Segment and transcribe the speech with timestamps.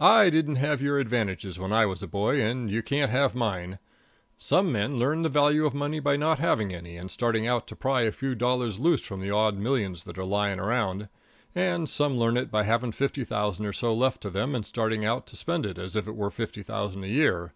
[0.00, 3.78] I didn't have your advantages when I was a boy, and you can't have mine.
[4.36, 7.76] Some men learn the value of money by not having any and starting out to
[7.76, 11.08] pry a few dollars loose from the odd millions that are lying around;
[11.54, 15.04] and some learn it by having fifty thousand or so left to them and starting
[15.04, 17.52] out to spend it as if it were fifty thousand a year.